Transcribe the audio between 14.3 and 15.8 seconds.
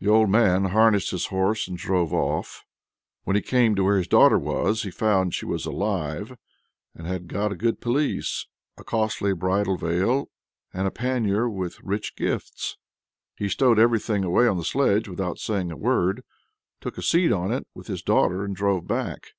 on the sledge without saying a